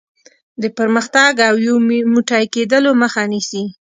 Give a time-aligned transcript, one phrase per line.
[0.61, 1.75] د پرمختګ او یو
[2.13, 3.63] موټی کېدلو مخه نیسي.